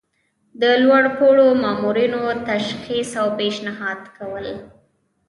[0.61, 4.47] د لوړ پوړو مامورینو تشخیص او پیشنهاد کول.